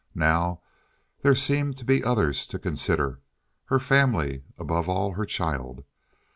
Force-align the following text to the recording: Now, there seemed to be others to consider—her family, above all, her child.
Now, 0.15 0.61
there 1.21 1.35
seemed 1.35 1.77
to 1.77 1.85
be 1.85 2.03
others 2.03 2.47
to 2.47 2.57
consider—her 2.57 3.77
family, 3.79 4.43
above 4.57 4.89
all, 4.89 5.11
her 5.11 5.25
child. 5.27 5.83